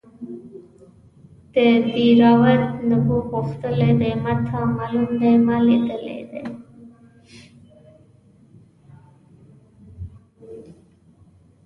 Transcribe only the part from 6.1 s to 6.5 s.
دی.